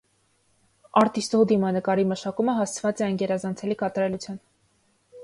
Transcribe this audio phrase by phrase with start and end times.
[1.01, 4.41] Արտիստուհու դիմանկարի մշակումը հասցված է անգերազանցելի կատարելության։